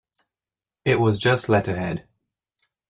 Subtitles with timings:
[0.83, 2.07] It was just letterhead.